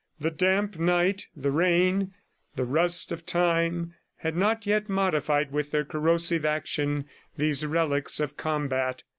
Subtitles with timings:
[0.19, 2.15] The damp night, the rain,
[2.55, 7.05] the rust of time had not yet modified with their corrosive action
[7.37, 9.03] these relics of combat.